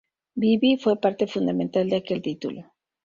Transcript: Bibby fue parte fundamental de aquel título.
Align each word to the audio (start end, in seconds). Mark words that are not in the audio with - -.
Bibby 0.35 0.77
fue 0.77 0.99
parte 0.99 1.27
fundamental 1.27 1.87
de 1.87 1.97
aquel 1.97 2.23
título. 2.23 2.73